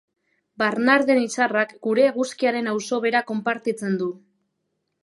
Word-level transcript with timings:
Barnarden 0.61 1.21
izarrak 1.25 1.75
gure 1.89 2.09
eguzkiaren 2.13 2.73
auzo 2.73 3.03
bera 3.07 3.23
konpartitzen 3.33 4.03
du. 4.03 4.15